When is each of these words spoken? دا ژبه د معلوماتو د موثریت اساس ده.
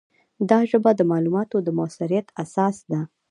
دا 0.49 0.59
ژبه 0.69 0.91
د 0.95 1.01
معلوماتو 1.11 1.57
د 1.61 1.67
موثریت 1.77 2.27
اساس 2.43 2.75
ده. 2.91 3.01